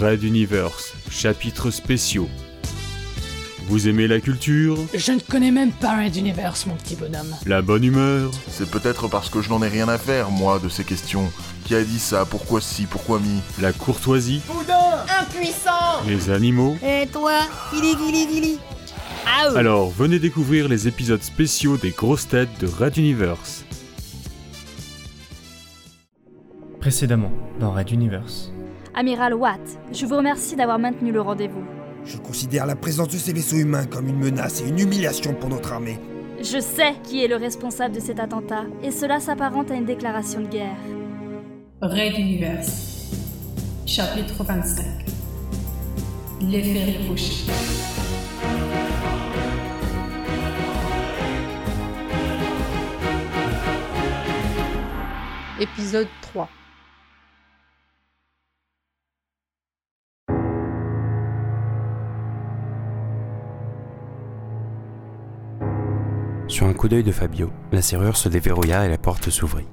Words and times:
Red 0.00 0.22
Universe, 0.22 0.94
chapitres 1.10 1.70
spéciaux. 1.70 2.28
Vous 3.68 3.88
aimez 3.88 4.08
la 4.08 4.20
culture? 4.20 4.76
Je 4.94 5.12
ne 5.12 5.20
connais 5.20 5.50
même 5.50 5.70
pas 5.70 5.96
Red 6.02 6.16
Universe, 6.16 6.66
mon 6.66 6.74
petit 6.76 6.96
bonhomme. 6.96 7.34
La 7.46 7.62
bonne 7.62 7.84
humeur? 7.84 8.30
C'est 8.48 8.70
peut-être 8.70 9.08
parce 9.08 9.28
que 9.28 9.40
je 9.42 9.50
n'en 9.50 9.62
ai 9.62 9.68
rien 9.68 9.88
à 9.88 9.98
faire, 9.98 10.30
moi, 10.30 10.58
de 10.58 10.68
ces 10.68 10.84
questions. 10.84 11.30
Qui 11.66 11.74
a 11.74 11.84
dit 11.84 11.98
ça? 11.98 12.24
Pourquoi 12.24 12.60
si 12.60 12.86
Pourquoi 12.86 13.20
mi? 13.20 13.40
La 13.60 13.72
courtoisie? 13.72 14.40
Impuissant 15.20 16.02
Les 16.06 16.30
animaux? 16.30 16.76
Et 16.84 17.06
toi 17.08 17.40
Gili 17.72 17.94
gili 17.96 18.28
gili 18.32 18.58
Alors, 19.54 19.90
venez 19.90 20.18
découvrir 20.18 20.68
les 20.68 20.88
épisodes 20.88 21.22
spéciaux 21.22 21.76
des 21.76 21.90
grosses 21.90 22.28
têtes 22.28 22.48
de 22.60 22.66
Red 22.66 22.96
Universe. 22.96 23.64
Précédemment, 26.80 27.32
dans 27.60 27.72
Red 27.72 27.90
Universe. 27.90 28.50
Amiral 28.94 29.32
Watt, 29.32 29.60
je 29.90 30.04
vous 30.04 30.16
remercie 30.18 30.54
d'avoir 30.54 30.78
maintenu 30.78 31.12
le 31.12 31.22
rendez-vous. 31.22 31.64
Je 32.04 32.18
considère 32.18 32.66
la 32.66 32.76
présence 32.76 33.08
de 33.08 33.16
ces 33.16 33.32
vaisseaux 33.32 33.56
humains 33.56 33.86
comme 33.86 34.06
une 34.06 34.18
menace 34.18 34.60
et 34.60 34.68
une 34.68 34.78
humiliation 34.78 35.32
pour 35.32 35.48
notre 35.48 35.72
armée. 35.72 35.98
Je 36.40 36.60
sais 36.60 36.94
qui 37.02 37.24
est 37.24 37.28
le 37.28 37.36
responsable 37.36 37.94
de 37.94 38.00
cet 38.00 38.20
attentat, 38.20 38.64
et 38.82 38.90
cela 38.90 39.18
s'apparente 39.18 39.70
à 39.70 39.74
une 39.74 39.86
déclaration 39.86 40.40
de 40.40 40.48
guerre. 40.48 40.76
Red 41.80 42.18
Universe. 42.18 43.12
Chapitre 43.86 44.44
25. 44.44 44.84
L'effet 46.42 46.84
ricochet. 46.84 47.50
Épisode 55.60 56.08
3. 56.20 56.48
Sur 66.62 66.68
un 66.68 66.74
coup 66.74 66.88
d'œil 66.88 67.02
de 67.02 67.10
Fabio, 67.10 67.50
la 67.72 67.82
serrure 67.82 68.16
se 68.16 68.28
déverrouilla 68.28 68.86
et 68.86 68.88
la 68.88 68.96
porte 68.96 69.30
s'ouvrit. 69.30 69.66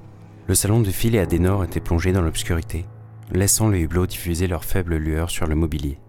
Le 0.48 0.56
salon 0.56 0.80
de 0.80 0.90
Phil 0.90 1.14
et 1.14 1.20
Adenor 1.20 1.62
était 1.62 1.78
plongé 1.78 2.10
dans 2.10 2.20
l'obscurité, 2.20 2.84
laissant 3.30 3.68
les 3.68 3.78
hublots 3.78 4.08
diffuser 4.08 4.48
leur 4.48 4.64
faible 4.64 4.96
lueur 4.96 5.30
sur 5.30 5.46
le 5.46 5.54
mobilier. 5.54 6.00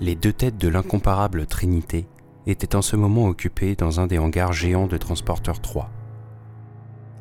Les 0.00 0.14
deux 0.14 0.32
têtes 0.32 0.56
de 0.56 0.68
l'incomparable 0.68 1.44
Trinité 1.44 2.06
étaient 2.46 2.74
en 2.74 2.80
ce 2.80 2.96
moment 2.96 3.26
occupées 3.26 3.76
dans 3.76 4.00
un 4.00 4.06
des 4.06 4.18
hangars 4.18 4.54
géants 4.54 4.86
de 4.86 4.96
Transporteur 4.96 5.60
3. 5.60 5.90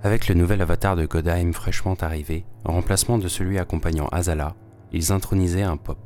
Avec 0.03 0.29
le 0.29 0.35
nouvel 0.35 0.61
avatar 0.61 0.95
de 0.95 1.05
Godheim 1.05 1.51
fraîchement 1.51 1.97
arrivé, 1.99 2.45
en 2.63 2.71
remplacement 2.71 3.17
de 3.17 3.27
celui 3.27 3.59
accompagnant 3.59 4.07
Azala, 4.13 4.55
ils 4.93 5.11
intronisaient 5.11 5.63
un 5.63 5.75
pop, 5.75 5.99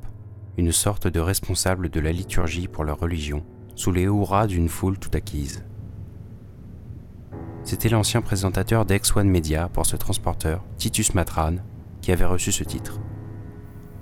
une 0.57 0.71
sorte 0.71 1.07
de 1.07 1.19
responsable 1.19 1.89
de 1.89 1.99
la 1.99 2.11
liturgie 2.11 2.67
pour 2.67 2.85
leur 2.85 2.99
religion, 2.99 3.45
sous 3.75 3.91
les 3.91 4.05
hurrahs 4.05 4.47
d'une 4.47 4.67
foule 4.67 4.97
tout 4.97 5.11
acquise. 5.13 5.63
C'était 7.63 7.89
l'ancien 7.89 8.21
présentateur 8.21 8.85
d'X1 8.85 9.23
Media 9.23 9.69
pour 9.69 9.85
ce 9.85 9.95
transporteur, 9.95 10.63
Titus 10.77 11.13
Matran, 11.13 11.55
qui 12.01 12.11
avait 12.11 12.25
reçu 12.25 12.51
ce 12.51 12.65
titre. 12.65 12.99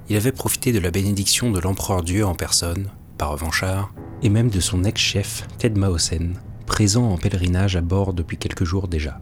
Il 0.09 0.15
avait 0.15 0.31
profité 0.31 0.71
de 0.71 0.79
la 0.79 0.89
bénédiction 0.89 1.51
de 1.51 1.59
l'empereur 1.59 2.01
Dieu 2.01 2.25
en 2.25 2.33
personne, 2.33 2.89
par 3.19 3.31
revanchard, 3.31 3.93
et 4.23 4.29
même 4.29 4.49
de 4.49 4.59
son 4.59 4.83
ex-chef, 4.83 5.47
Ted 5.59 5.79
Mausen, 5.79 6.33
présent 6.65 7.11
en 7.11 7.17
pèlerinage 7.17 7.75
à 7.75 7.81
bord 7.81 8.13
depuis 8.13 8.37
quelques 8.37 8.63
jours 8.63 8.87
déjà. 8.87 9.21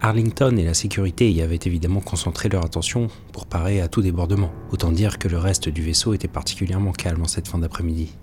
Arlington 0.00 0.56
et 0.56 0.64
la 0.64 0.74
sécurité 0.74 1.30
y 1.30 1.42
avaient 1.42 1.58
évidemment 1.64 2.00
concentré 2.00 2.48
leur 2.48 2.64
attention 2.64 3.08
pour 3.32 3.46
parer 3.46 3.80
à 3.82 3.88
tout 3.88 4.00
débordement, 4.00 4.52
autant 4.70 4.92
dire 4.92 5.18
que 5.18 5.28
le 5.28 5.38
reste 5.38 5.68
du 5.68 5.82
vaisseau 5.82 6.14
était 6.14 6.28
particulièrement 6.28 6.92
calme 6.92 7.22
en 7.22 7.28
cette 7.28 7.48
fin 7.48 7.58
d'après-midi. 7.58 8.16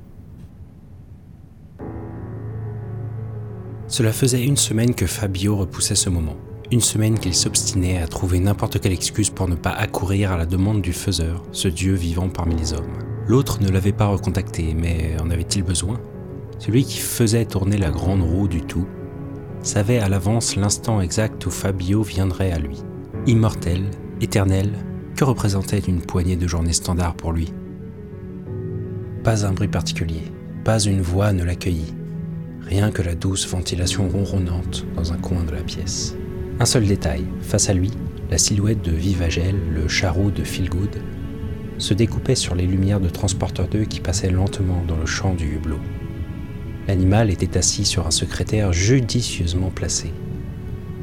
Cela 3.88 4.12
faisait 4.12 4.44
une 4.44 4.58
semaine 4.58 4.96
que 4.96 5.06
Fabio 5.06 5.56
repoussait 5.56 5.96
ce 5.96 6.10
moment. 6.10 6.36
Une 6.72 6.82
semaine 6.82 7.20
qu'il 7.20 7.36
s'obstinait 7.36 8.02
à 8.02 8.08
trouver 8.08 8.40
n'importe 8.40 8.80
quelle 8.80 8.92
excuse 8.92 9.30
pour 9.30 9.48
ne 9.48 9.56
pas 9.56 9.70
accourir 9.70 10.32
à 10.32 10.38
la 10.38 10.48
demande 10.48 10.82
du 10.82 10.92
faiseur, 10.92 11.44
ce 11.52 11.68
Dieu 11.68 11.94
vivant 11.94 12.30
parmi 12.30 12.56
les 12.56 12.74
hommes. 12.74 12.92
L'autre 13.28 13.62
ne 13.62 13.70
l'avait 13.70 13.92
pas 13.92 14.08
recontacté, 14.08 14.74
mais 14.74 15.16
en 15.22 15.30
avait-il 15.30 15.64
besoin? 15.64 16.00
Celui 16.58 16.84
qui 16.84 16.98
faisait 16.98 17.46
tourner 17.46 17.78
la 17.78 17.92
grande 17.92 18.24
roue 18.24 18.48
du 18.48 18.62
tout 18.62 18.88
savait 19.62 20.00
à 20.00 20.10
l'avance 20.10 20.56
l'instant 20.56 21.00
exact 21.00 21.46
où 21.46 21.52
Fabio 21.52 22.02
viendrait 22.02 22.52
à 22.52 22.60
lui. 22.60 22.82
Immortel, 23.28 23.84
éternel, 24.20 24.72
que 25.16 25.24
représentait 25.24 25.80
une 25.80 26.02
poignée 26.02 26.36
de 26.36 26.48
journées 26.48 26.74
standards 26.74 27.16
pour 27.16 27.34
lui? 27.34 27.54
Pas 29.24 29.46
un 29.46 29.54
bruit 29.54 29.68
particulier, 29.68 30.24
pas 30.64 30.80
une 30.80 31.02
voix 31.02 31.34
ne 31.34 31.44
l'accueillit 31.44 31.94
rien 32.68 32.92
que 32.92 33.02
la 33.02 33.16
douce 33.16 33.48
ventilation 33.48 34.10
ronronnante 34.10 34.86
dans 34.96 35.14
un 35.14 35.18
coin 35.18 35.44
de 35.44 35.52
la 35.52 35.62
pièce. 35.62 36.16
Un 36.60 36.66
seul 36.66 36.86
détail, 36.86 37.26
face 37.42 37.70
à 37.70 37.74
lui, 37.74 37.92
la 38.32 38.38
silhouette 38.38 38.82
de 38.82 38.92
Vivagel, 38.92 39.56
le 39.74 39.88
charou 39.88 40.32
de 40.32 40.44
Feelgood, 40.44 41.02
se 41.78 41.94
découpait 41.94 42.36
sur 42.36 42.56
les 42.56 42.66
lumières 42.66 43.00
de 43.00 43.10
Transporteur 43.10 43.68
2 43.68 43.84
qui 43.84 44.00
passaient 44.00 44.32
lentement 44.32 44.84
dans 44.88 44.98
le 44.98 45.06
champ 45.06 45.34
du 45.34 45.56
hublot. 45.56 45.80
L'animal 46.88 47.30
était 47.30 47.58
assis 47.58 47.86
sur 47.86 48.08
un 48.08 48.12
secrétaire 48.12 48.72
judicieusement 48.72 49.70
placé. 49.70 50.12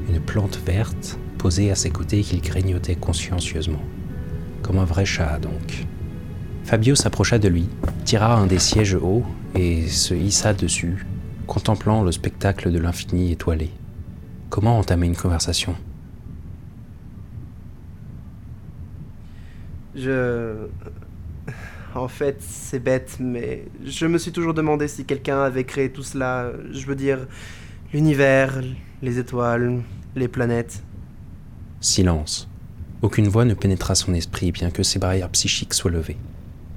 Une 0.08 0.20
plante 0.20 0.58
verte 0.64 1.18
posée 1.38 1.70
à 1.70 1.74
ses 1.74 1.90
côtés 1.90 2.22
qu'il 2.22 2.40
grignotait 2.40 2.94
consciencieusement. 2.94 3.82
Comme 4.62 4.78
un 4.78 4.84
vrai 4.84 5.04
chat 5.04 5.38
donc. 5.38 5.86
Fabio 6.64 6.94
s'approcha 6.94 7.38
de 7.38 7.48
lui, 7.48 7.68
tira 8.04 8.36
un 8.36 8.46
des 8.46 8.60
sièges 8.60 8.94
hauts 8.94 9.24
et 9.54 9.88
se 9.88 10.14
hissa 10.14 10.54
dessus, 10.54 11.04
contemplant 11.46 12.02
le 12.02 12.12
spectacle 12.12 12.70
de 12.70 12.78
l'infini 12.78 13.32
étoilé. 13.32 13.70
Comment 14.50 14.78
entamer 14.78 15.06
une 15.06 15.16
conversation? 15.16 15.74
Je... 19.94 20.66
En 21.94 22.08
fait, 22.08 22.38
c'est 22.40 22.78
bête, 22.78 23.18
mais 23.20 23.66
je 23.84 24.06
me 24.06 24.16
suis 24.16 24.32
toujours 24.32 24.54
demandé 24.54 24.88
si 24.88 25.04
quelqu'un 25.04 25.42
avait 25.42 25.64
créé 25.64 25.90
tout 25.90 26.02
cela. 26.02 26.50
Je 26.70 26.86
veux 26.86 26.94
dire, 26.94 27.26
l'univers, 27.92 28.62
les 29.02 29.18
étoiles, 29.18 29.82
les 30.16 30.28
planètes. 30.28 30.82
Silence. 31.80 32.48
Aucune 33.02 33.28
voix 33.28 33.44
ne 33.44 33.54
pénétra 33.54 33.94
son 33.94 34.14
esprit, 34.14 34.52
bien 34.52 34.70
que 34.70 34.82
ses 34.82 34.98
barrières 34.98 35.28
psychiques 35.28 35.74
soient 35.74 35.90
levées. 35.90 36.16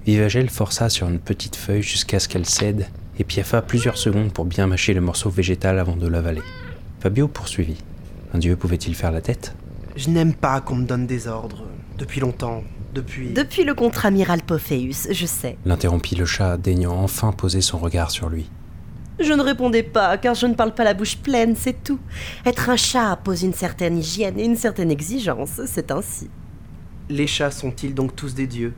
Vivagel 0.05 0.49
força 0.49 0.89
sur 0.89 1.07
une 1.07 1.19
petite 1.19 1.55
feuille 1.55 1.81
jusqu'à 1.81 2.19
ce 2.19 2.27
qu'elle 2.27 2.45
cède 2.45 2.87
et 3.19 3.23
piaffa 3.23 3.61
plusieurs 3.61 3.97
secondes 3.97 4.31
pour 4.31 4.45
bien 4.45 4.67
mâcher 4.67 4.93
le 4.93 5.01
morceau 5.01 5.29
végétal 5.29 5.79
avant 5.79 5.95
de 5.95 6.07
l'avaler. 6.07 6.41
Fabio 6.99 7.27
poursuivit. 7.27 7.77
Un 8.33 8.39
dieu 8.39 8.55
pouvait-il 8.55 8.95
faire 8.95 9.11
la 9.11 9.21
tête? 9.21 9.55
Je 9.95 10.09
n'aime 10.09 10.33
pas 10.33 10.59
qu'on 10.61 10.75
me 10.75 10.85
donne 10.85 11.07
des 11.07 11.27
ordres. 11.27 11.63
Depuis 11.97 12.19
longtemps. 12.19 12.63
Depuis. 12.93 13.29
Depuis 13.33 13.63
le 13.63 13.73
contre-amiral 13.73 14.41
Pophéus, 14.41 15.07
je 15.11 15.25
sais. 15.25 15.57
L'interrompit 15.65 16.15
le 16.15 16.25
chat, 16.25 16.57
daignant 16.57 16.95
enfin 17.01 17.31
poser 17.31 17.61
son 17.61 17.77
regard 17.77 18.11
sur 18.11 18.29
lui. 18.29 18.49
Je 19.19 19.31
ne 19.31 19.41
répondais 19.41 19.83
pas, 19.83 20.17
car 20.17 20.35
je 20.35 20.45
ne 20.45 20.53
parle 20.53 20.73
pas 20.73 20.83
la 20.83 20.93
bouche 20.93 21.17
pleine, 21.17 21.55
c'est 21.55 21.83
tout. 21.83 21.99
Être 22.45 22.69
un 22.69 22.75
chat 22.75 23.17
pose 23.23 23.43
une 23.43 23.53
certaine 23.53 23.97
hygiène 23.97 24.37
et 24.37 24.43
une 24.43 24.57
certaine 24.57 24.91
exigence, 24.91 25.61
c'est 25.65 25.91
ainsi. 25.91 26.29
Les 27.09 27.27
chats 27.27 27.51
sont-ils 27.51 27.93
donc 27.93 28.15
tous 28.15 28.33
des 28.33 28.47
dieux? 28.47 28.73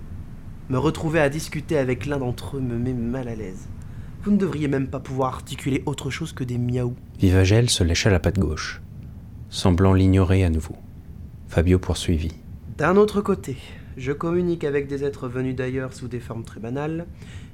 Me 0.69 0.77
retrouver 0.77 1.21
à 1.21 1.29
discuter 1.29 1.77
avec 1.77 2.05
l'un 2.05 2.17
d'entre 2.17 2.57
eux 2.57 2.59
me 2.59 2.77
met 2.77 2.93
mal 2.93 3.27
à 3.29 3.35
l'aise. 3.35 3.67
Vous 4.27 4.33
ne 4.33 4.39
devriez 4.39 4.67
même 4.67 4.89
pas 4.89 4.99
pouvoir 4.99 5.35
articuler 5.35 5.83
autre 5.85 6.09
chose 6.09 6.33
que 6.33 6.43
des 6.43 6.57
miaou. 6.57 6.95
Vivagel 7.17 7.69
se 7.69 7.85
lécha 7.85 8.09
la 8.09 8.19
patte 8.19 8.37
gauche, 8.37 8.81
semblant 9.49 9.93
l'ignorer 9.93 10.43
à 10.43 10.49
nouveau. 10.49 10.75
Fabio 11.47 11.79
poursuivit. 11.79 12.33
D'un 12.77 12.97
autre 12.97 13.21
côté, 13.21 13.55
je 13.95 14.11
communique 14.11 14.65
avec 14.65 14.89
des 14.89 15.05
êtres 15.05 15.29
venus 15.29 15.55
d'ailleurs 15.55 15.93
sous 15.93 16.09
des 16.09 16.19
formes 16.19 16.43
très 16.43 16.59
banales. 16.59 17.05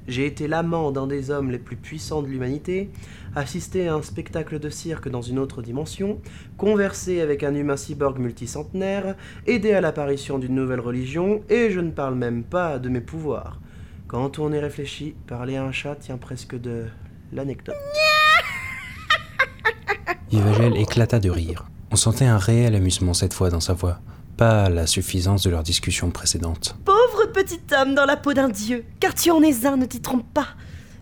J'ai 0.08 0.26
été 0.26 0.48
l'amant 0.48 0.90
d'un 0.90 1.06
des 1.06 1.30
hommes 1.30 1.52
les 1.52 1.60
plus 1.60 1.76
puissants 1.76 2.22
de 2.22 2.26
l'humanité, 2.26 2.90
assisté 3.36 3.86
à 3.86 3.94
un 3.94 4.02
spectacle 4.02 4.58
de 4.58 4.68
cirque 4.68 5.08
dans 5.08 5.22
une 5.22 5.38
autre 5.38 5.62
dimension, 5.62 6.20
conversé 6.56 7.20
avec 7.20 7.44
un 7.44 7.54
humain 7.54 7.76
cyborg 7.76 8.18
multicentenaire, 8.18 9.14
aidé 9.46 9.74
à 9.74 9.80
l'apparition 9.80 10.40
d'une 10.40 10.56
nouvelle 10.56 10.80
religion, 10.80 11.40
et 11.48 11.70
je 11.70 11.78
ne 11.78 11.92
parle 11.92 12.16
même 12.16 12.42
pas 12.42 12.80
de 12.80 12.88
mes 12.88 13.00
pouvoirs. 13.00 13.60
Quand 14.14 14.38
on 14.38 14.52
y 14.52 14.58
réfléchit, 14.60 15.16
parler 15.26 15.56
à 15.56 15.64
un 15.64 15.72
chat 15.72 15.96
tient 15.96 16.18
presque 16.18 16.54
de 16.54 16.84
l'anecdote. 17.32 17.74
Vivagel 20.30 20.76
éclata 20.76 21.18
de 21.18 21.30
rire. 21.30 21.64
On 21.90 21.96
sentait 21.96 22.24
un 22.24 22.38
réel 22.38 22.76
amusement 22.76 23.12
cette 23.12 23.34
fois 23.34 23.50
dans 23.50 23.58
sa 23.58 23.72
voix, 23.72 23.98
pas 24.36 24.68
la 24.70 24.86
suffisance 24.86 25.42
de 25.42 25.50
leur 25.50 25.64
discussion 25.64 26.12
précédente. 26.12 26.76
Pauvre 26.84 27.32
petit 27.32 27.58
homme 27.76 27.96
dans 27.96 28.04
la 28.04 28.16
peau 28.16 28.34
d'un 28.34 28.48
dieu, 28.48 28.84
car 29.00 29.16
tu 29.16 29.32
en 29.32 29.42
es 29.42 29.66
un, 29.66 29.76
ne 29.76 29.84
t'y 29.84 30.00
trompe 30.00 30.32
pas. 30.32 30.46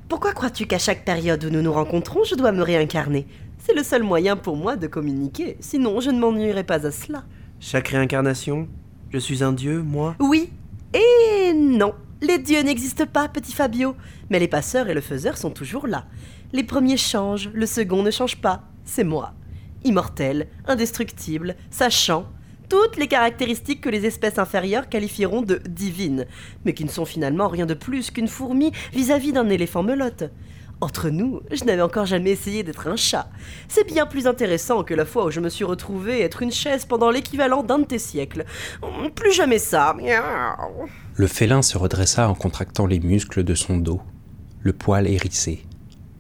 Pourquoi 0.08 0.32
crois-tu 0.32 0.64
qu'à 0.64 0.78
chaque 0.78 1.04
période 1.04 1.44
où 1.44 1.50
nous 1.50 1.60
nous 1.60 1.74
rencontrons, 1.74 2.24
je 2.24 2.34
dois 2.34 2.52
me 2.52 2.62
réincarner? 2.62 3.26
C'est 3.58 3.74
le 3.74 3.82
seul 3.82 4.04
moyen 4.04 4.38
pour 4.38 4.56
moi 4.56 4.76
de 4.76 4.86
communiquer, 4.86 5.58
sinon 5.60 6.00
je 6.00 6.08
ne 6.08 6.18
m'ennuierai 6.18 6.64
pas 6.64 6.86
à 6.86 6.90
cela. 6.90 7.24
Chaque 7.60 7.88
réincarnation, 7.88 8.68
je 9.10 9.18
suis 9.18 9.44
un 9.44 9.52
dieu, 9.52 9.82
moi? 9.82 10.16
Oui, 10.18 10.48
et 10.94 11.32
Et 11.42 11.54
non, 11.54 11.94
les 12.22 12.38
dieux 12.38 12.62
n'existent 12.62 13.06
pas, 13.06 13.28
petit 13.28 13.52
Fabio, 13.52 13.96
mais 14.30 14.38
les 14.38 14.48
passeurs 14.48 14.88
et 14.88 14.94
le 14.94 15.00
faiseur 15.00 15.36
sont 15.36 15.50
toujours 15.50 15.88
là. 15.88 16.06
Les 16.52 16.62
premiers 16.62 16.96
changent, 16.96 17.50
le 17.52 17.66
second 17.66 18.02
ne 18.02 18.10
change 18.10 18.36
pas, 18.36 18.62
c'est 18.84 19.04
moi. 19.04 19.34
Immortel, 19.84 20.46
indestructible, 20.66 21.56
sachant, 21.70 22.26
toutes 22.69 22.96
les 22.96 23.08
caractéristiques 23.08 23.80
que 23.80 23.88
les 23.88 24.06
espèces 24.06 24.38
inférieures 24.38 24.88
qualifieront 24.88 25.42
de 25.42 25.60
divines, 25.69 26.26
mais 26.64 26.74
qui 26.74 26.84
ne 26.84 26.90
sont 26.90 27.04
finalement 27.04 27.48
rien 27.48 27.66
de 27.66 27.74
plus 27.74 28.10
qu'une 28.12 28.28
fourmi 28.28 28.70
vis-à-vis 28.92 29.32
d'un 29.32 29.50
éléphant 29.50 29.82
melotte. 29.82 30.24
Entre 30.82 31.11
nous, 31.11 31.43
je 31.52 31.62
n'avais 31.62 31.81
encore 31.81 32.06
jamais 32.06 32.32
essayé 32.32 32.64
d'être 32.64 32.88
un 32.88 32.96
chat. 32.96 33.31
C'est 33.69 33.87
bien 33.87 34.05
plus 34.05 34.26
intéressant 34.26 34.82
que 34.82 34.94
la 34.94 35.05
fois 35.05 35.26
où 35.26 35.31
je 35.31 35.38
me 35.38 35.49
suis 35.49 35.62
retrouvé 35.62 36.23
être 36.23 36.43
une 36.43 36.50
chaise 36.50 36.87
pendant 36.87 37.12
l'équivalent 37.12 37.62
d'un 37.62 37.79
de 37.79 37.84
tes 37.84 38.00
siècles. 38.00 38.44
Plus 39.14 39.31
jamais 39.31 39.61
ça. 39.61 39.96
Le 41.14 41.26
félin 41.29 41.62
se 41.62 41.79
redressa 41.79 42.29
en 42.29 42.34
contractant 42.34 42.87
les 42.87 42.99
muscles 42.99 43.44
de 43.44 43.55
son 43.55 43.76
dos, 43.76 44.00
le 44.62 44.73
poil 44.73 45.06
hérissé, 45.06 45.64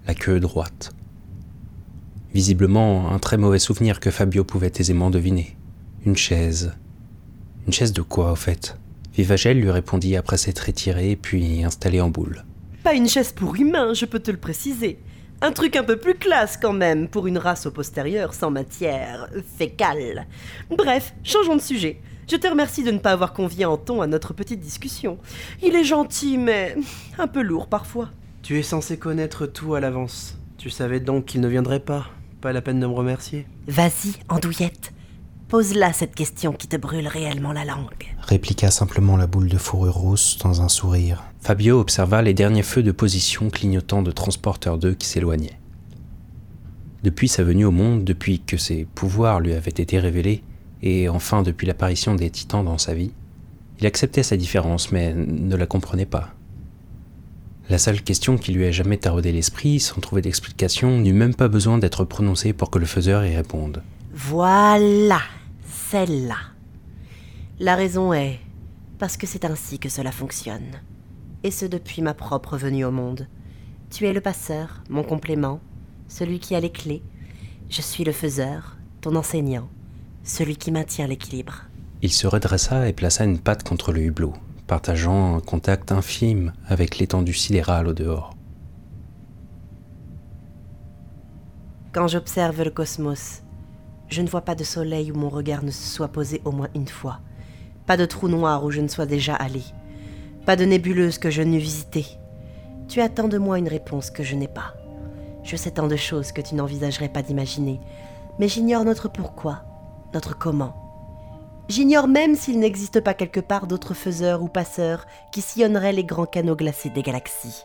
la 0.06 0.14
queue 0.14 0.38
droite. 0.38 0.92
Visiblement 2.32 3.10
un 3.10 3.18
très 3.18 3.38
mauvais 3.38 3.58
souvenir 3.58 3.98
que 3.98 4.12
Fabio 4.12 4.44
pouvait 4.44 4.72
aisément 4.76 5.10
deviner. 5.10 5.56
Une 6.06 6.16
chaise. 6.16 6.72
Une 7.66 7.72
chaise 7.72 7.92
de 7.92 8.02
quoi, 8.02 8.30
au 8.30 8.36
fait? 8.36 8.76
Vivagel 9.12 9.58
lui 9.58 9.72
répondit 9.72 10.14
après 10.14 10.36
s'être 10.36 10.68
étiré 10.68 11.16
puis 11.16 11.64
installé 11.64 12.00
en 12.00 12.10
boule. 12.10 12.44
Pas 12.82 12.94
une 12.94 13.08
chaise 13.08 13.32
pour 13.32 13.54
humain, 13.54 13.94
je 13.94 14.06
peux 14.06 14.18
te 14.18 14.32
le 14.32 14.36
préciser. 14.36 14.98
Un 15.40 15.52
truc 15.52 15.76
un 15.76 15.84
peu 15.84 15.96
plus 15.96 16.14
classe 16.14 16.56
quand 16.56 16.72
même 16.72 17.06
pour 17.06 17.28
une 17.28 17.38
race 17.38 17.66
au 17.66 17.70
postérieur 17.70 18.34
sans 18.34 18.50
matière 18.50 19.28
fécale. 19.56 20.26
Bref, 20.68 21.14
changeons 21.22 21.54
de 21.54 21.60
sujet. 21.60 22.00
Je 22.28 22.36
te 22.36 22.48
remercie 22.48 22.82
de 22.82 22.90
ne 22.90 22.98
pas 22.98 23.12
avoir 23.12 23.34
convié 23.34 23.66
Anton 23.66 24.02
à 24.02 24.08
notre 24.08 24.34
petite 24.34 24.58
discussion. 24.58 25.18
Il 25.62 25.76
est 25.76 25.84
gentil, 25.84 26.38
mais 26.38 26.76
un 27.18 27.28
peu 27.28 27.42
lourd 27.42 27.68
parfois. 27.68 28.08
Tu 28.42 28.58
es 28.58 28.62
censé 28.64 28.98
connaître 28.98 29.46
tout 29.46 29.74
à 29.74 29.80
l'avance. 29.80 30.36
Tu 30.58 30.68
savais 30.68 30.98
donc 30.98 31.26
qu'il 31.26 31.40
ne 31.40 31.48
viendrait 31.48 31.80
pas. 31.80 32.06
Pas 32.40 32.52
la 32.52 32.62
peine 32.62 32.80
de 32.80 32.86
me 32.86 32.94
remercier. 32.94 33.46
Vas-y, 33.68 34.14
andouillette. 34.28 34.92
Pose-la 35.46 35.92
cette 35.92 36.16
question 36.16 36.52
qui 36.52 36.66
te 36.66 36.76
brûle 36.76 37.06
réellement 37.06 37.52
la 37.52 37.64
langue. 37.64 38.16
Répliqua 38.22 38.72
simplement 38.72 39.16
la 39.16 39.28
boule 39.28 39.48
de 39.48 39.58
fourrure 39.58 39.94
rousse 39.94 40.38
dans 40.38 40.62
un 40.62 40.68
sourire. 40.68 41.22
Fabio 41.42 41.80
observa 41.80 42.22
les 42.22 42.34
derniers 42.34 42.62
feux 42.62 42.84
de 42.84 42.92
position 42.92 43.50
clignotant 43.50 44.02
de 44.02 44.12
transporteur 44.12 44.78
2 44.78 44.94
qui 44.94 45.08
s'éloignaient. 45.08 45.58
Depuis 47.02 47.26
sa 47.26 47.42
venue 47.42 47.64
au 47.64 47.72
monde, 47.72 48.04
depuis 48.04 48.38
que 48.38 48.56
ses 48.56 48.84
pouvoirs 48.84 49.40
lui 49.40 49.52
avaient 49.52 49.70
été 49.70 49.98
révélés, 49.98 50.44
et 50.82 51.08
enfin 51.08 51.42
depuis 51.42 51.66
l'apparition 51.66 52.14
des 52.14 52.30
titans 52.30 52.64
dans 52.64 52.78
sa 52.78 52.94
vie, 52.94 53.10
il 53.80 53.86
acceptait 53.86 54.22
sa 54.22 54.36
différence 54.36 54.92
mais 54.92 55.14
ne 55.14 55.56
la 55.56 55.66
comprenait 55.66 56.06
pas. 56.06 56.32
La 57.68 57.78
seule 57.78 58.02
question 58.02 58.38
qui 58.38 58.52
lui 58.52 58.62
ait 58.62 58.72
jamais 58.72 58.98
taraudé 58.98 59.32
l'esprit, 59.32 59.80
sans 59.80 60.00
trouver 60.00 60.22
d'explication, 60.22 60.96
n'eut 60.98 61.12
même 61.12 61.34
pas 61.34 61.48
besoin 61.48 61.78
d'être 61.78 62.04
prononcée 62.04 62.52
pour 62.52 62.70
que 62.70 62.78
le 62.78 62.86
faiseur 62.86 63.26
y 63.26 63.34
réponde. 63.34 63.82
Voilà 64.14 65.22
celle-là. 65.90 66.38
La 67.58 67.74
raison 67.74 68.12
est 68.12 68.38
parce 69.00 69.16
que 69.16 69.26
c'est 69.26 69.44
ainsi 69.44 69.80
que 69.80 69.88
cela 69.88 70.12
fonctionne. 70.12 70.80
Et 71.44 71.50
ce 71.50 71.66
depuis 71.66 72.02
ma 72.02 72.14
propre 72.14 72.56
venue 72.56 72.84
au 72.84 72.90
monde. 72.90 73.26
Tu 73.90 74.06
es 74.06 74.12
le 74.12 74.20
passeur, 74.20 74.82
mon 74.88 75.02
complément, 75.02 75.60
celui 76.08 76.38
qui 76.38 76.54
a 76.54 76.60
les 76.60 76.70
clés. 76.70 77.02
Je 77.68 77.82
suis 77.82 78.04
le 78.04 78.12
faiseur, 78.12 78.76
ton 79.00 79.16
enseignant, 79.16 79.68
celui 80.22 80.56
qui 80.56 80.70
maintient 80.70 81.06
l'équilibre. 81.06 81.64
Il 82.00 82.12
se 82.12 82.26
redressa 82.26 82.88
et 82.88 82.92
plaça 82.92 83.24
une 83.24 83.38
patte 83.38 83.64
contre 83.64 83.92
le 83.92 84.02
hublot, 84.02 84.34
partageant 84.66 85.36
un 85.36 85.40
contact 85.40 85.92
infime 85.92 86.52
avec 86.66 86.98
l'étendue 86.98 87.34
sidérale 87.34 87.88
au 87.88 87.92
dehors. 87.92 88.34
Quand 91.92 92.08
j'observe 92.08 92.62
le 92.62 92.70
cosmos, 92.70 93.42
je 94.08 94.22
ne 94.22 94.28
vois 94.28 94.40
pas 94.42 94.54
de 94.54 94.64
soleil 94.64 95.12
où 95.12 95.16
mon 95.16 95.28
regard 95.28 95.62
ne 95.62 95.70
se 95.70 95.82
soit 95.82 96.08
posé 96.08 96.40
au 96.44 96.52
moins 96.52 96.68
une 96.74 96.88
fois. 96.88 97.20
Pas 97.86 97.96
de 97.96 98.06
trou 98.06 98.28
noir 98.28 98.64
où 98.64 98.70
je 98.70 98.80
ne 98.80 98.88
sois 98.88 99.06
déjà 99.06 99.34
allé. 99.34 99.62
Pas 100.46 100.56
de 100.56 100.64
nébuleuse 100.64 101.18
que 101.18 101.30
je 101.30 101.42
n'eus 101.42 101.58
visitée. 101.58 102.06
Tu 102.88 103.00
attends 103.00 103.28
de 103.28 103.38
moi 103.38 103.58
une 103.58 103.68
réponse 103.68 104.10
que 104.10 104.24
je 104.24 104.34
n'ai 104.34 104.48
pas. 104.48 104.74
Je 105.44 105.54
sais 105.54 105.70
tant 105.70 105.86
de 105.86 105.96
choses 105.96 106.32
que 106.32 106.40
tu 106.40 106.56
n'envisagerais 106.56 107.08
pas 107.08 107.22
d'imaginer, 107.22 107.80
mais 108.38 108.48
j'ignore 108.48 108.84
notre 108.84 109.08
pourquoi, 109.08 109.62
notre 110.14 110.36
comment. 110.36 110.74
J'ignore 111.68 112.08
même 112.08 112.34
s'il 112.34 112.58
n'existe 112.58 113.00
pas 113.00 113.14
quelque 113.14 113.40
part 113.40 113.68
d'autres 113.68 113.94
faiseurs 113.94 114.42
ou 114.42 114.48
passeurs 114.48 115.06
qui 115.32 115.40
sillonneraient 115.40 115.92
les 115.92 116.04
grands 116.04 116.26
canaux 116.26 116.56
glacés 116.56 116.90
des 116.90 117.02
galaxies. 117.02 117.64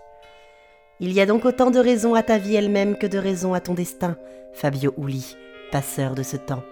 Il 0.99 1.11
y 1.13 1.19
a 1.19 1.25
donc 1.25 1.45
autant 1.45 1.71
de 1.71 1.79
raisons 1.79 2.13
à 2.13 2.23
ta 2.23 2.37
vie 2.37 2.55
elle-même 2.55 2.97
que 2.97 3.07
de 3.07 3.17
raisons 3.17 3.53
à 3.53 3.59
ton 3.59 3.73
destin, 3.73 4.17
Fabio 4.53 4.93
Uli, 4.97 5.35
passeur 5.71 6.13
de 6.13 6.23
ce 6.23 6.37
temps. 6.37 6.63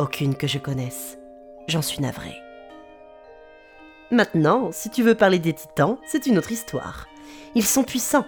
Aucune 0.00 0.34
que 0.34 0.46
je 0.46 0.58
connaisse. 0.58 1.18
J'en 1.68 1.82
suis 1.82 2.00
navré. 2.00 2.32
Maintenant, 4.12 4.70
si 4.72 4.90
tu 4.90 5.04
veux 5.04 5.14
parler 5.14 5.38
des 5.38 5.52
titans, 5.52 5.96
c'est 6.04 6.26
une 6.26 6.38
autre 6.38 6.50
histoire. 6.50 7.06
Ils 7.54 7.64
sont 7.64 7.84
puissants, 7.84 8.26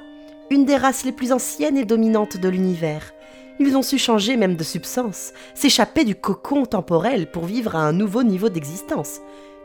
une 0.49 0.65
des 0.65 0.77
races 0.77 1.05
les 1.05 1.11
plus 1.11 1.33
anciennes 1.33 1.77
et 1.77 1.85
dominantes 1.85 2.37
de 2.37 2.49
l'univers. 2.49 3.13
Ils 3.59 3.77
ont 3.77 3.83
su 3.83 3.99
changer 3.99 4.37
même 4.37 4.55
de 4.55 4.63
substance, 4.63 5.33
s'échapper 5.55 6.05
du 6.05 6.15
cocon 6.15 6.67
temporel 6.67 7.29
pour 7.29 7.47
vivre 7.47 7.75
à 7.75 7.81
un 7.81 7.93
nouveau 7.93 8.23
niveau 8.23 8.49
d'existence. 8.49 9.21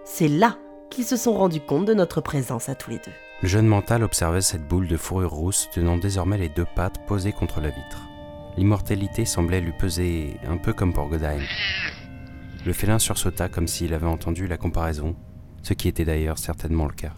C'est 0.05 0.27
là 0.27 0.57
qu'ils 0.89 1.05
se 1.05 1.17
sont 1.17 1.33
rendus 1.35 1.61
compte 1.61 1.85
de 1.85 1.93
notre 1.93 2.19
présence 2.19 2.67
à 2.67 2.73
tous 2.73 2.89
les 2.89 2.97
deux. 2.97 3.11
Le 3.43 3.47
jeune 3.47 3.67
mental 3.67 4.01
observait 4.01 4.41
cette 4.41 4.67
boule 4.67 4.87
de 4.87 4.97
fourrure 4.97 5.31
rousse 5.31 5.69
tenant 5.71 5.97
désormais 5.97 6.39
les 6.39 6.49
deux 6.49 6.65
pattes 6.75 7.05
posées 7.05 7.31
contre 7.31 7.61
la 7.61 7.69
vitre. 7.69 8.07
L'immortalité 8.57 9.25
semblait 9.25 9.61
lui 9.61 9.73
peser 9.77 10.39
un 10.47 10.57
peu 10.57 10.73
comme 10.73 10.93
pour 10.93 11.09
Godheim. 11.09 11.43
Le 12.65 12.73
félin 12.73 12.97
sursauta 12.97 13.49
comme 13.49 13.67
s'il 13.67 13.93
avait 13.93 14.07
entendu 14.07 14.47
la 14.47 14.57
comparaison, 14.57 15.15
ce 15.67 15.73
qui 15.73 15.89
était 15.89 16.05
d'ailleurs 16.05 16.37
certainement 16.37 16.85
le 16.85 16.93
cas. 16.93 17.11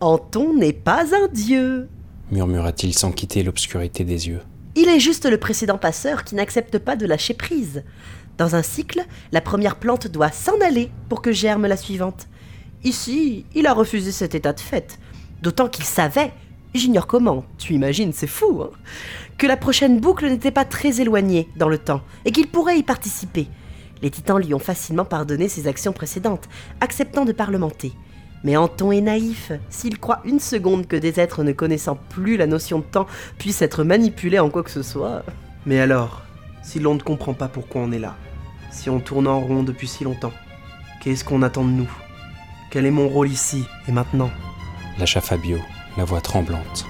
Anton 0.00 0.54
n'est 0.54 0.72
pas 0.72 1.14
un 1.14 1.28
dieu, 1.28 1.88
murmura-t-il 2.30 2.94
sans 2.94 3.12
quitter 3.12 3.42
l'obscurité 3.42 4.04
des 4.04 4.28
yeux. 4.28 4.40
Il 4.74 4.88
est 4.88 5.00
juste 5.00 5.26
le 5.26 5.36
précédent 5.36 5.76
passeur 5.76 6.24
qui 6.24 6.34
n'accepte 6.34 6.78
pas 6.78 6.96
de 6.96 7.04
lâcher 7.04 7.34
prise. 7.34 7.82
Dans 8.38 8.54
un 8.54 8.62
cycle, 8.62 9.04
la 9.32 9.42
première 9.42 9.76
plante 9.76 10.06
doit 10.06 10.30
s'en 10.30 10.58
aller 10.64 10.90
pour 11.10 11.20
que 11.20 11.32
germe 11.32 11.66
la 11.66 11.76
suivante. 11.76 12.28
Ici, 12.84 13.44
il 13.54 13.66
a 13.66 13.74
refusé 13.74 14.12
cet 14.12 14.34
état 14.34 14.54
de 14.54 14.60
fait, 14.60 14.98
d'autant 15.42 15.68
qu'il 15.68 15.84
savait, 15.84 16.32
j'ignore 16.72 17.06
comment, 17.06 17.44
tu 17.58 17.74
imagines, 17.74 18.14
c'est 18.14 18.26
fou, 18.26 18.62
hein, 18.62 18.70
que 19.36 19.46
la 19.46 19.58
prochaine 19.58 20.00
boucle 20.00 20.26
n'était 20.26 20.50
pas 20.50 20.64
très 20.64 21.02
éloignée 21.02 21.48
dans 21.56 21.68
le 21.68 21.76
temps 21.76 22.00
et 22.24 22.32
qu'il 22.32 22.48
pourrait 22.48 22.78
y 22.78 22.82
participer. 22.82 23.48
Les 24.02 24.10
titans 24.10 24.38
lui 24.38 24.54
ont 24.54 24.58
facilement 24.58 25.04
pardonné 25.04 25.48
ses 25.48 25.68
actions 25.68 25.92
précédentes, 25.92 26.48
acceptant 26.80 27.24
de 27.24 27.32
parlementer. 27.32 27.92
Mais 28.42 28.56
Anton 28.56 28.90
est 28.92 29.02
naïf. 29.02 29.52
S'il 29.68 29.98
croit 29.98 30.20
une 30.24 30.40
seconde 30.40 30.86
que 30.86 30.96
des 30.96 31.20
êtres 31.20 31.44
ne 31.44 31.52
connaissant 31.52 31.98
plus 32.08 32.36
la 32.36 32.46
notion 32.46 32.78
de 32.78 32.84
temps 32.84 33.06
puissent 33.38 33.62
être 33.62 33.84
manipulés 33.84 34.38
en 34.38 34.48
quoi 34.48 34.62
que 34.62 34.70
ce 34.70 34.82
soit. 34.82 35.22
Mais 35.66 35.78
alors, 35.78 36.22
si 36.62 36.78
l'on 36.78 36.94
ne 36.94 37.02
comprend 37.02 37.34
pas 37.34 37.48
pourquoi 37.48 37.82
on 37.82 37.92
est 37.92 37.98
là, 37.98 38.16
si 38.70 38.88
on 38.88 39.00
tourne 39.00 39.26
en 39.26 39.40
rond 39.40 39.62
depuis 39.62 39.88
si 39.88 40.04
longtemps, 40.04 40.32
qu'est-ce 41.02 41.24
qu'on 41.24 41.42
attend 41.42 41.64
de 41.64 41.70
nous? 41.70 41.90
Quel 42.70 42.86
est 42.86 42.90
mon 42.90 43.08
rôle 43.08 43.28
ici 43.28 43.64
et 43.88 43.92
maintenant? 43.92 44.30
Lâcha 44.98 45.20
Fabio, 45.20 45.58
la 45.96 46.04
voix 46.04 46.20
tremblante. 46.20 46.89